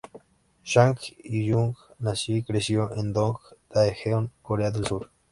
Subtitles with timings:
[0.63, 3.37] Sang Hyuk nació y creció en Dong,
[3.69, 5.11] Daejeon, Corea del Sur.